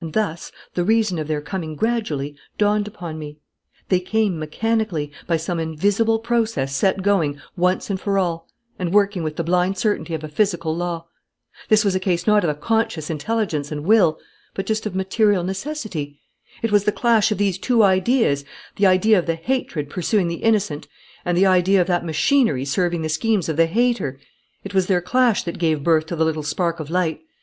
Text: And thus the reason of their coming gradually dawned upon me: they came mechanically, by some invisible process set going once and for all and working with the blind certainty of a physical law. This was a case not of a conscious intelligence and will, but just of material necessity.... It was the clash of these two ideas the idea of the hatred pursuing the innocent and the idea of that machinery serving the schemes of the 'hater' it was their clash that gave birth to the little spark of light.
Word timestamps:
And 0.00 0.14
thus 0.14 0.50
the 0.72 0.82
reason 0.82 1.18
of 1.18 1.28
their 1.28 1.42
coming 1.42 1.74
gradually 1.74 2.36
dawned 2.56 2.88
upon 2.88 3.18
me: 3.18 3.36
they 3.90 4.00
came 4.00 4.38
mechanically, 4.38 5.12
by 5.26 5.36
some 5.36 5.60
invisible 5.60 6.18
process 6.20 6.74
set 6.74 7.02
going 7.02 7.38
once 7.54 7.90
and 7.90 8.00
for 8.00 8.16
all 8.18 8.48
and 8.78 8.94
working 8.94 9.22
with 9.22 9.36
the 9.36 9.44
blind 9.44 9.76
certainty 9.76 10.14
of 10.14 10.24
a 10.24 10.28
physical 10.28 10.74
law. 10.74 11.04
This 11.68 11.84
was 11.84 11.94
a 11.94 12.00
case 12.00 12.26
not 12.26 12.44
of 12.44 12.48
a 12.48 12.54
conscious 12.54 13.10
intelligence 13.10 13.70
and 13.70 13.84
will, 13.84 14.18
but 14.54 14.64
just 14.64 14.86
of 14.86 14.94
material 14.94 15.44
necessity.... 15.44 16.18
It 16.62 16.72
was 16.72 16.84
the 16.84 16.90
clash 16.90 17.30
of 17.30 17.36
these 17.36 17.58
two 17.58 17.82
ideas 17.82 18.42
the 18.76 18.86
idea 18.86 19.18
of 19.18 19.26
the 19.26 19.34
hatred 19.34 19.90
pursuing 19.90 20.28
the 20.28 20.36
innocent 20.36 20.88
and 21.26 21.36
the 21.36 21.44
idea 21.44 21.82
of 21.82 21.86
that 21.88 22.06
machinery 22.06 22.64
serving 22.64 23.02
the 23.02 23.10
schemes 23.10 23.50
of 23.50 23.58
the 23.58 23.66
'hater' 23.66 24.18
it 24.64 24.72
was 24.72 24.86
their 24.86 25.02
clash 25.02 25.42
that 25.42 25.58
gave 25.58 25.84
birth 25.84 26.06
to 26.06 26.16
the 26.16 26.24
little 26.24 26.42
spark 26.42 26.80
of 26.80 26.88
light. 26.88 27.20